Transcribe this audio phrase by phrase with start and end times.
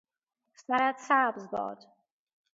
[0.55, 1.83] سرت سبز باد